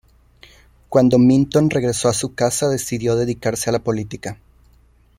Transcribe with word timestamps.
Cuando 0.89 1.19
Minton 1.19 1.69
regresó 1.69 2.09
a 2.09 2.13
su 2.15 2.33
casa 2.33 2.67
decidió 2.69 3.15
dedicarse 3.15 3.69
a 3.69 3.73
la 3.73 3.83
política. 3.83 4.39